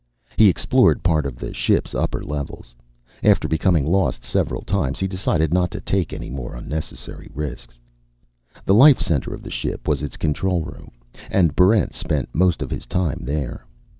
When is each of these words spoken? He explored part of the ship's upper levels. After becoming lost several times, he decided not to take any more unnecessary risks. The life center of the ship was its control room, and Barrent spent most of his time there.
He 0.35 0.49
explored 0.49 1.03
part 1.03 1.27
of 1.27 1.35
the 1.35 1.53
ship's 1.53 1.93
upper 1.93 2.23
levels. 2.23 2.73
After 3.21 3.47
becoming 3.47 3.85
lost 3.85 4.23
several 4.23 4.63
times, 4.63 4.97
he 4.99 5.05
decided 5.07 5.53
not 5.53 5.69
to 5.69 5.79
take 5.79 6.11
any 6.11 6.31
more 6.31 6.55
unnecessary 6.55 7.29
risks. 7.35 7.79
The 8.65 8.73
life 8.73 8.99
center 8.99 9.31
of 9.31 9.43
the 9.43 9.51
ship 9.51 9.87
was 9.87 10.01
its 10.01 10.17
control 10.17 10.63
room, 10.63 10.89
and 11.29 11.55
Barrent 11.55 11.93
spent 11.93 12.33
most 12.33 12.63
of 12.63 12.71
his 12.71 12.87
time 12.87 13.19
there. 13.21 13.63